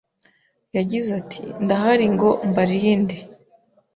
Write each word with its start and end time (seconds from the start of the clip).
Yagize 0.77 1.09
ati 1.21 1.41
ndahari 1.63 2.05
ngo 2.13 2.29
mbarinde 2.49 3.15